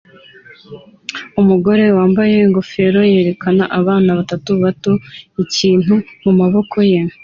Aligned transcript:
umugore 1.41 1.83
wambaye 1.97 2.33
ingofero 2.45 2.99
yerekana 3.13 3.63
abana 3.79 4.09
batatu 4.19 4.49
bato 4.63 4.91
ikintu 5.43 5.93
mumaboko 6.23 6.77
ye 6.91 6.99